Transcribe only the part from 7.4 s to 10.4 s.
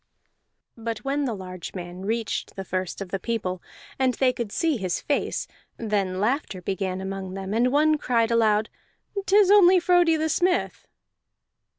and one cried aloud, "'Tis only Frodi the